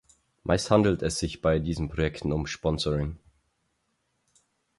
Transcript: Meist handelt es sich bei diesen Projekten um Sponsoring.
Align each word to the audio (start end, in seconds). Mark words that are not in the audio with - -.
Meist 0.43 0.71
handelt 0.71 1.03
es 1.03 1.19
sich 1.19 1.43
bei 1.43 1.59
diesen 1.59 1.87
Projekten 1.87 2.31
um 2.33 2.47
Sponsoring. 2.47 3.19